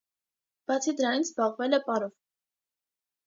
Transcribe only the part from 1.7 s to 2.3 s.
է պարով։